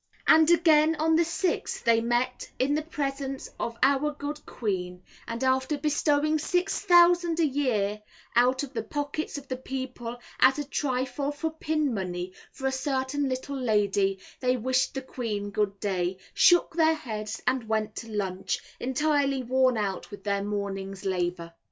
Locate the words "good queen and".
4.11-5.43